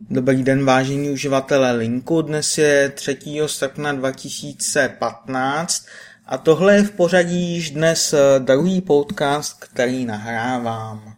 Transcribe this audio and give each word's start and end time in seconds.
Dobrý 0.00 0.42
den, 0.42 0.64
vážení 0.64 1.10
uživatelé 1.10 1.72
Linku. 1.72 2.22
Dnes 2.22 2.58
je 2.58 2.88
3. 2.88 3.18
srpna 3.46 3.92
2015 3.92 5.86
a 6.26 6.38
tohle 6.38 6.74
je 6.74 6.82
v 6.82 6.90
pořadí 6.90 7.54
již 7.54 7.70
dnes 7.70 8.12
eh, 8.12 8.18
druhý 8.38 8.80
podcast, 8.80 9.64
který 9.64 10.04
nahrávám. 10.04 11.14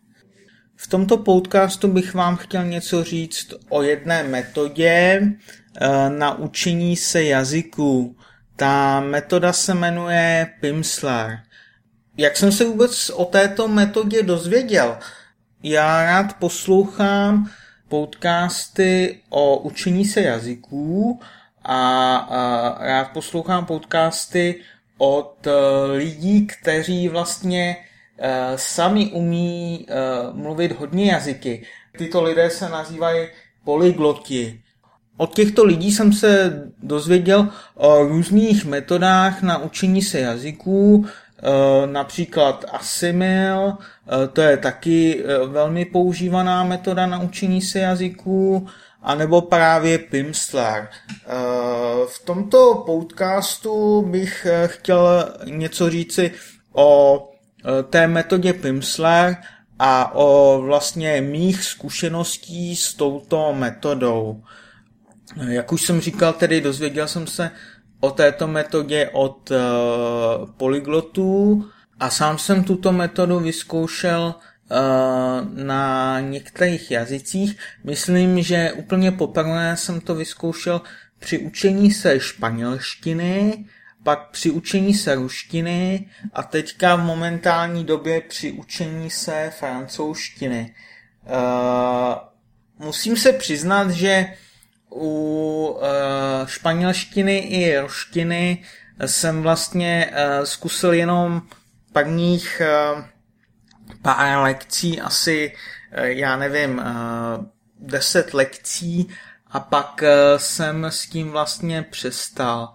V 0.76 0.86
tomto 0.86 1.16
podcastu 1.16 1.88
bych 1.88 2.14
vám 2.14 2.36
chtěl 2.36 2.64
něco 2.64 3.04
říct 3.04 3.54
o 3.68 3.82
jedné 3.82 4.22
metodě 4.22 5.22
eh, 5.22 6.10
na 6.10 6.38
učení 6.38 6.96
se 6.96 7.24
jazyku. 7.24 8.16
Ta 8.56 9.00
metoda 9.00 9.52
se 9.52 9.74
jmenuje 9.74 10.46
Pimsleur. 10.60 11.38
Jak 12.16 12.36
jsem 12.36 12.52
se 12.52 12.64
vůbec 12.64 13.10
o 13.10 13.24
této 13.24 13.68
metodě 13.68 14.22
dozvěděl? 14.22 14.98
Já 15.62 16.04
rád 16.04 16.36
poslouchám 16.36 17.50
podcasty 17.88 19.18
o 19.28 19.58
učení 19.58 20.04
se 20.04 20.20
jazyků 20.20 21.20
a, 21.64 22.76
rád 22.80 23.04
poslouchám 23.04 23.66
podcasty 23.66 24.60
od 24.98 25.46
uh, 25.46 25.52
lidí, 25.96 26.46
kteří 26.46 27.08
vlastně 27.08 27.76
uh, 27.76 28.56
sami 28.56 29.06
umí 29.06 29.86
uh, 29.88 30.36
mluvit 30.36 30.72
hodně 30.72 31.12
jazyky. 31.12 31.66
Tyto 31.98 32.22
lidé 32.22 32.50
se 32.50 32.68
nazývají 32.68 33.28
polygloti. 33.64 34.60
Od 35.16 35.34
těchto 35.34 35.64
lidí 35.64 35.92
jsem 35.92 36.12
se 36.12 36.62
dozvěděl 36.82 37.48
o 37.74 38.02
různých 38.02 38.64
metodách 38.64 39.42
na 39.42 39.58
učení 39.58 40.02
se 40.02 40.20
jazyků, 40.20 41.06
například 41.86 42.64
Asimil, 42.72 43.72
eh, 43.72 44.28
to 44.28 44.40
je 44.40 44.56
taky 44.56 45.24
eh, 45.24 45.46
velmi 45.46 45.84
používaná 45.84 46.64
metoda 46.64 47.06
na 47.06 47.20
učení 47.20 47.62
se 47.62 47.78
jazyků, 47.78 48.68
anebo 49.02 49.40
právě 49.40 49.98
Pimsleur. 49.98 50.88
V 52.06 52.24
tomto 52.24 52.82
podcastu 52.86 54.02
bych 54.02 54.46
chtěl 54.66 55.34
něco 55.44 55.90
říci 55.90 56.32
o 56.72 57.22
té 57.90 58.06
metodě 58.06 58.52
Pimsleur 58.52 59.36
a 59.78 60.14
o 60.14 60.60
vlastně 60.62 61.20
mých 61.20 61.64
zkušeností 61.64 62.76
s 62.76 62.94
touto 62.94 63.54
metodou. 63.54 64.42
Jak 65.48 65.72
už 65.72 65.82
jsem 65.82 66.00
říkal, 66.00 66.32
tedy 66.32 66.60
dozvěděl 66.60 67.08
jsem 67.08 67.26
se 67.26 67.50
o 68.00 68.10
této 68.10 68.48
metodě 68.48 69.10
od 69.12 69.50
uh, 69.50 69.56
polyglotů 70.50 71.64
a 72.00 72.10
sám 72.10 72.38
jsem 72.38 72.64
tuto 72.64 72.92
metodu 72.92 73.40
vyzkoušel 73.40 74.34
uh, 74.34 75.64
na 75.64 76.20
některých 76.20 76.90
jazycích. 76.90 77.56
Myslím, 77.84 78.42
že 78.42 78.72
úplně 78.72 79.12
poprvé 79.12 79.76
jsem 79.76 80.00
to 80.00 80.14
vyzkoušel 80.14 80.80
při 81.18 81.38
učení 81.38 81.90
se 81.90 82.20
španělštiny, 82.20 83.64
pak 84.02 84.30
při 84.30 84.50
učení 84.50 84.94
se 84.94 85.14
ruštiny 85.14 86.08
a 86.32 86.42
teďka 86.42 86.96
v 86.96 87.04
momentální 87.04 87.84
době 87.84 88.20
při 88.20 88.52
učení 88.52 89.10
se 89.10 89.52
francouzštiny. 89.58 90.74
Uh, 91.26 92.14
musím 92.86 93.16
se 93.16 93.32
přiznat, 93.32 93.90
že 93.90 94.26
u 94.92 95.78
španělštiny 96.48 97.38
i 97.38 97.78
ruštiny 97.78 98.64
jsem 99.06 99.42
vlastně 99.42 100.10
uh, 100.10 100.44
zkusil 100.44 100.92
jenom 100.92 101.42
prvních 101.92 102.62
uh, 102.94 103.04
pár 104.02 104.38
lekcí, 104.38 105.00
asi, 105.00 105.52
uh, 105.98 106.04
já 106.04 106.36
nevím, 106.36 106.82
deset 107.80 108.34
lekcí 108.34 109.08
a 109.50 109.60
pak 109.60 110.04
jsem 110.36 110.84
s 110.84 111.06
tím 111.06 111.30
vlastně 111.30 111.82
přestal. 111.82 112.74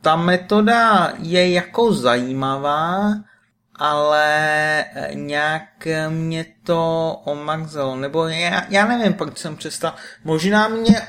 Ta 0.00 0.16
metoda 0.16 1.12
je 1.18 1.50
jako 1.50 1.92
zajímavá, 1.92 3.12
ale 3.80 4.84
eh, 4.94 5.10
nějak 5.14 5.88
mě 6.08 6.46
to 6.64 7.12
omrzelo, 7.24 7.96
nebo 7.96 8.28
já, 8.28 8.66
já 8.68 8.86
nevím, 8.86 9.14
proč 9.14 9.38
jsem 9.38 9.56
přestal. 9.56 9.94
Možná 10.24 10.68
mě, 10.68 11.00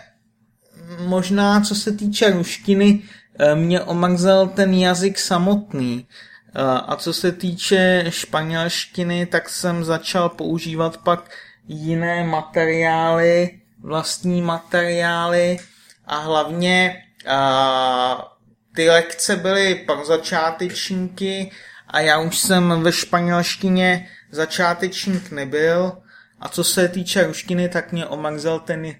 možná 0.99 1.61
co 1.61 1.75
se 1.75 1.91
týče 1.91 2.31
ruštiny, 2.31 3.01
eh, 3.39 3.55
mě 3.55 3.81
omrzel 3.81 4.47
ten 4.47 4.73
jazyk 4.73 5.19
samotný. 5.19 6.07
Eh, 6.55 6.61
a 6.87 6.95
co 6.95 7.13
se 7.13 7.31
týče 7.31 8.05
španělštiny, 8.09 9.25
tak 9.25 9.49
jsem 9.49 9.83
začal 9.83 10.29
používat 10.29 10.97
pak 10.97 11.29
jiné 11.67 12.23
materiály, 12.23 13.59
vlastní 13.83 14.41
materiály 14.41 15.57
a 16.05 16.17
hlavně 16.17 17.03
a, 17.27 18.31
ty 18.75 18.89
lekce 18.89 19.35
byly 19.35 19.75
pro 19.75 20.05
začátečníky, 20.05 21.51
a 21.91 21.99
já 21.99 22.19
už 22.19 22.37
jsem 22.37 22.83
ve 22.83 22.91
španělštině 22.91 24.07
začátečník 24.31 25.31
nebyl 25.31 25.97
a 26.39 26.49
co 26.49 26.63
se 26.63 26.87
týče 26.87 27.27
ruštiny, 27.27 27.69
tak 27.69 27.91
mě 27.91 28.05
omrzel 28.05 28.59
ten 28.59 28.85
uh, 28.85 28.93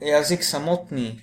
jazyk 0.00 0.44
samotný. 0.44 1.22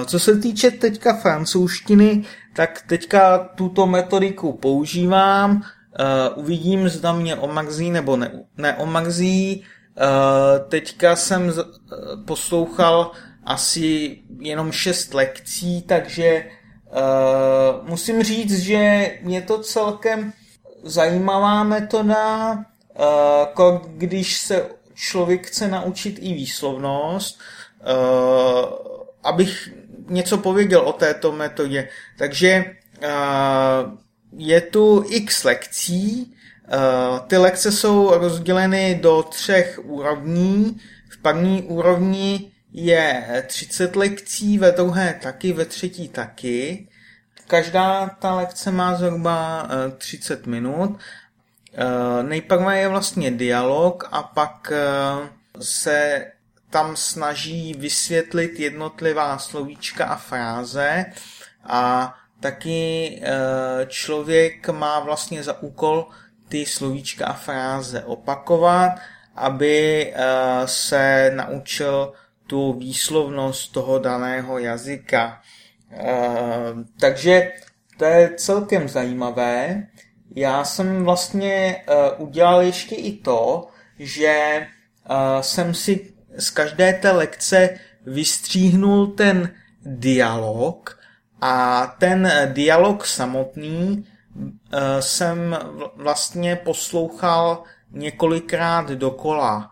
Uh, 0.00 0.06
co 0.06 0.18
se 0.18 0.36
týče 0.36 0.70
teďka 0.70 1.14
francouzštiny, 1.16 2.24
tak 2.52 2.82
teďka 2.86 3.38
tuto 3.38 3.86
metodiku 3.86 4.52
používám, 4.52 5.56
uh, 5.56 5.62
uvidím, 6.44 6.88
zda 6.88 7.12
mě 7.12 7.36
omrzí 7.36 7.90
nebo 7.90 8.16
ne, 8.16 8.30
neomrzí. 8.56 9.64
Uh, 9.96 10.68
teďka 10.68 11.16
jsem 11.16 11.50
z, 11.50 11.58
uh, 11.58 11.64
poslouchal 12.26 13.10
asi 13.44 14.18
jenom 14.40 14.72
šest 14.72 15.14
lekcí, 15.14 15.82
takže 15.82 16.44
Uh, 16.92 17.88
musím 17.88 18.22
říct, 18.22 18.58
že 18.58 19.10
je 19.26 19.42
to 19.42 19.58
celkem 19.58 20.32
zajímavá 20.82 21.64
metoda, 21.64 22.52
uh, 23.58 23.78
když 23.86 24.36
se 24.36 24.66
člověk 24.94 25.46
chce 25.46 25.68
naučit 25.68 26.18
i 26.20 26.34
výslovnost, 26.34 27.40
uh, 27.80 28.68
abych 29.22 29.72
něco 30.08 30.38
pověděl 30.38 30.80
o 30.80 30.92
této 30.92 31.32
metodě. 31.32 31.88
Takže 32.18 32.64
je 34.36 34.60
tu 34.60 35.04
x 35.08 35.44
lekcí, 35.44 36.34
ty 37.26 37.36
lekce 37.36 37.72
jsou 37.72 38.10
rozděleny 38.18 38.98
do 39.02 39.22
třech 39.22 39.80
úrovní. 39.84 40.80
V 41.10 41.22
první 41.22 41.62
úrovni 41.62 42.52
je 42.72 43.44
30 43.46 43.96
lekcí, 43.96 44.58
ve 44.58 44.72
druhé 44.72 45.18
taky, 45.22 45.52
ve 45.52 45.64
třetí 45.64 46.08
taky. 46.08 46.88
Každá 47.46 48.08
ta 48.08 48.34
lekce 48.34 48.70
má 48.70 48.94
zhruba 48.94 49.68
30 49.98 50.40
eh, 50.46 50.50
minut. 50.50 50.98
Eh, 51.74 52.22
nejprve 52.22 52.78
je 52.78 52.88
vlastně 52.88 53.30
dialog 53.30 54.08
a 54.12 54.22
pak 54.22 54.72
eh, 54.72 55.28
se 55.60 56.26
tam 56.70 56.96
snaží 56.96 57.74
vysvětlit 57.74 58.60
jednotlivá 58.60 59.38
slovíčka 59.38 60.06
a 60.06 60.16
fráze 60.16 61.04
a 61.64 62.14
taky 62.40 63.22
člověk 63.86 64.68
má 64.68 65.00
vlastně 65.00 65.42
za 65.42 65.62
úkol 65.62 66.06
ty 66.48 66.66
slovíčka 66.66 67.26
a 67.26 67.32
fráze 67.32 68.04
opakovat, 68.04 68.92
aby 69.36 70.14
se 70.64 71.32
naučil 71.34 72.12
tu 72.46 72.72
výslovnost 72.72 73.72
toho 73.72 73.98
daného 73.98 74.58
jazyka. 74.58 75.40
Uh, 75.92 76.82
takže 77.00 77.52
to 77.98 78.04
je 78.04 78.34
celkem 78.36 78.88
zajímavé. 78.88 79.86
Já 80.36 80.64
jsem 80.64 81.04
vlastně 81.04 81.84
uh, 81.88 82.28
udělal 82.28 82.62
ještě 82.62 82.94
i 82.94 83.12
to, 83.12 83.68
že 83.98 84.66
uh, 85.10 85.40
jsem 85.40 85.74
si 85.74 86.14
z 86.38 86.50
každé 86.50 86.92
té 86.92 87.10
lekce 87.10 87.78
vystříhnul 88.06 89.06
ten 89.06 89.54
dialog 89.84 91.00
a 91.40 91.86
ten 91.98 92.32
dialog 92.52 93.06
samotný 93.06 94.06
jsem 95.00 95.58
vlastně 95.96 96.56
poslouchal 96.56 97.62
několikrát 97.90 98.90
dokola. 98.90 99.71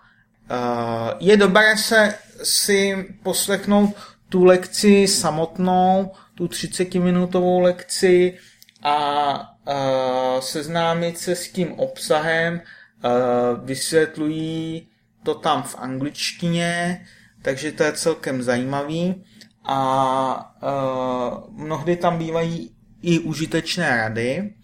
Uh, 0.51 1.11
je 1.21 1.37
dobré 1.37 1.77
se 1.77 2.15
si 2.43 3.09
poslechnout 3.23 3.97
tu 4.29 4.45
lekci 4.45 5.09
samotnou, 5.09 6.13
tu 6.35 6.47
30-minutovou 6.47 7.61
lekci 7.61 8.39
a 8.83 9.41
uh, 9.41 10.41
seznámit 10.41 11.19
se 11.19 11.37
s 11.37 11.53
tím 11.53 11.73
obsahem, 11.73 12.55
uh, 12.55 13.65
vysvětlují 13.65 14.89
to 15.23 15.35
tam 15.35 15.63
v 15.63 15.77
angličtině, 15.79 17.05
takže 17.43 17.73
to 17.73 17.83
je 17.83 17.93
celkem 17.93 18.43
zajímavý 18.43 19.25
a 19.65 20.55
uh, 20.63 21.65
mnohdy 21.65 21.97
tam 21.97 22.19
bývají 22.19 22.77
i 23.03 23.19
užitečné 23.19 23.97
rady. 23.97 24.55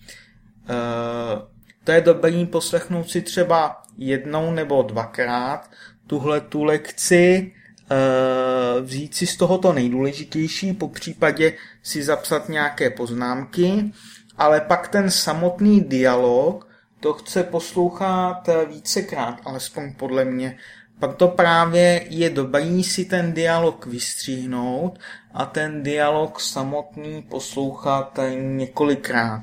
Uh, 0.71 1.43
to 1.85 1.93
je 1.93 2.01
dobrý 2.01 2.47
poslechnout 2.47 3.11
si 3.11 3.23
třeba 3.23 3.83
jednou 3.99 4.51
nebo 4.51 4.83
dvakrát 4.83 5.71
tuhle 6.07 6.41
tu 6.41 6.65
lekci, 6.65 7.53
eh, 7.91 8.81
vzít 8.81 9.15
si 9.15 9.27
z 9.27 9.37
toho 9.37 9.59
to 9.59 9.73
nejdůležitější, 9.73 10.73
po 10.73 10.89
případě 10.89 11.53
si 11.83 12.03
zapsat 12.03 12.49
nějaké 12.49 12.91
poznámky, 12.91 13.93
ale 14.39 14.61
pak 14.61 14.89
ten 14.89 15.11
samotný 15.11 15.81
dialog 15.81 16.69
to 17.01 17.13
chce 17.13 17.43
poslouchat 17.43 18.49
vícekrát, 18.69 19.41
alespoň 19.45 19.95
podle 19.95 20.25
mě. 20.25 20.59
Pak 20.99 21.17
to 21.17 21.29
právě 21.29 22.07
je 22.11 22.31
dobrý 22.31 22.85
si 22.85 23.05
ten 23.05 23.33
dialog 23.33 23.87
vystříhnout 23.87 24.99
a 25.35 25.45
ten 25.45 25.83
dialog 25.83 26.41
samotný 26.41 27.23
poslouchat 27.23 28.19
několikrát. 28.35 29.41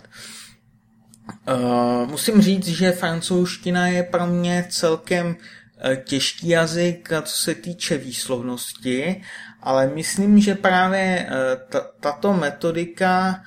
Uh, 1.48 2.10
musím 2.10 2.42
říct, 2.42 2.68
že 2.68 2.92
francouzština 2.92 3.88
je 3.88 4.04
pro 4.04 4.28
mě 4.28 4.66
celkem 4.70 5.28
uh, 5.28 5.96
těžký 5.96 6.48
jazyk, 6.50 7.10
co 7.22 7.36
se 7.36 7.56
týče 7.56 7.98
výslovnosti, 7.98 9.24
ale 9.62 9.88
myslím, 9.88 10.40
že 10.40 10.56
právě 10.56 11.30
uh, 11.30 11.80
tato 12.00 12.34
metodika 12.34 13.42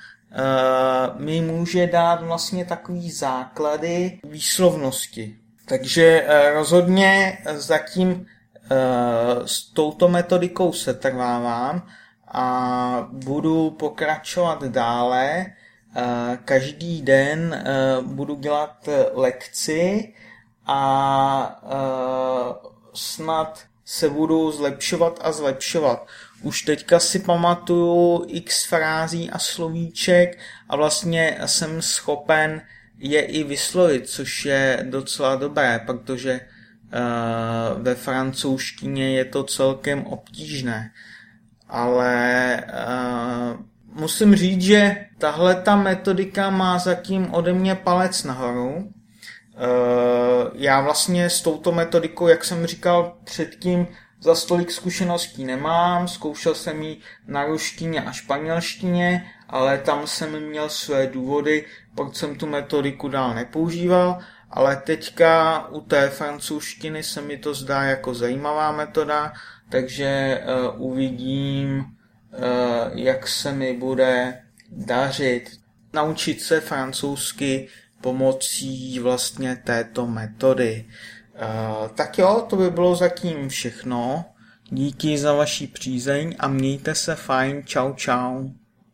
mi 1.17 1.41
může 1.41 1.87
dát 1.87 2.23
vlastně 2.23 2.65
takový 2.65 3.11
základy 3.11 4.19
výslovnosti. 4.23 5.37
Takže 5.65 6.27
rozhodně 6.53 7.37
zatím 7.53 8.25
s 9.45 9.73
touto 9.73 10.07
metodikou 10.07 10.73
se 10.73 10.93
trvávám 10.93 11.87
a 12.27 13.07
budu 13.11 13.71
pokračovat 13.71 14.63
dále 14.63 15.45
Eh, 15.45 15.66
každý 16.45 17.01
den 17.01 17.53
eh, 17.53 18.01
budu 18.01 18.35
dělat 18.35 18.89
lekci 19.13 20.13
a 20.65 21.61
eh, 21.63 22.69
snad 22.93 23.63
se 23.85 24.09
budu 24.09 24.51
zlepšovat 24.51 25.19
a 25.23 25.31
zlepšovat. 25.31 26.07
Už 26.41 26.61
teďka 26.61 26.99
si 26.99 27.19
pamatuju 27.19 28.25
x 28.27 28.65
frází 28.65 29.29
a 29.29 29.39
slovíček 29.39 30.39
a 30.69 30.75
vlastně 30.75 31.37
jsem 31.45 31.81
schopen 31.81 32.61
je 32.97 33.21
i 33.21 33.43
vyslovit, 33.43 34.09
což 34.09 34.45
je 34.45 34.85
docela 34.89 35.35
dobré, 35.35 35.79
protože 35.85 36.39
uh, 36.41 37.81
ve 37.81 37.95
francouzštině 37.95 39.17
je 39.17 39.25
to 39.25 39.43
celkem 39.43 40.05
obtížné. 40.05 40.91
Ale 41.69 42.63
musím 43.97 44.35
říct, 44.35 44.61
že 44.61 45.05
tahle 45.17 45.55
ta 45.55 45.75
metodika 45.75 46.49
má 46.49 46.79
zatím 46.79 47.33
ode 47.33 47.53
mě 47.53 47.75
palec 47.75 48.23
nahoru. 48.23 48.91
Eh, 49.55 50.51
já 50.53 50.81
vlastně 50.81 51.29
s 51.29 51.41
touto 51.41 51.71
metodikou, 51.71 52.27
jak 52.27 52.45
jsem 52.45 52.65
říkal 52.65 53.17
předtím, 53.23 53.87
za 54.21 54.35
stolik 54.35 54.71
zkušeností 54.71 55.45
nemám, 55.45 56.07
zkoušel 56.07 56.55
jsem 56.55 56.81
ji 56.83 56.97
na 57.27 57.45
ruštině 57.45 58.01
a 58.01 58.11
španělštině, 58.11 59.31
ale 59.49 59.77
tam 59.77 60.07
jsem 60.07 60.49
měl 60.49 60.69
své 60.69 61.07
důvody, 61.07 61.65
proč 61.95 62.15
jsem 62.15 62.35
tu 62.35 62.47
metodiku 62.47 63.07
dál 63.07 63.33
nepoužíval, 63.33 64.19
ale 64.51 64.75
teďka 64.75 65.67
u 65.67 65.81
té 65.81 66.09
francouzštiny 66.09 67.03
se 67.03 67.21
mi 67.21 67.37
to 67.37 67.53
zdá 67.53 67.83
jako 67.83 68.13
zajímavá 68.13 68.71
metoda, 68.71 69.33
takže 69.69 70.41
uh, 70.75 70.91
uvidím, 70.91 71.85
Eh, 71.85 71.96
jak 72.93 73.27
se 73.27 73.51
mi 73.51 73.73
bude 73.73 74.41
dařit 74.71 75.59
naučit 75.93 76.41
se 76.41 76.61
francouzsky 76.61 77.67
pomocí 78.01 78.99
vlastně 78.99 79.55
této 79.55 80.07
metody. 80.07 80.85
Eh, 81.35 81.89
tak 81.95 82.17
jo, 82.17 82.45
to 82.49 82.55
by 82.55 82.69
bylo 82.69 82.95
zatím 82.95 83.49
všechno. 83.49 84.25
Díky 84.69 85.17
za 85.17 85.33
vaši 85.33 85.67
přízeň 85.67 86.35
a 86.39 86.47
mějte 86.47 86.95
se 86.95 87.15
fajn. 87.15 87.63
Čau, 87.65 87.93
čau. 87.93 88.49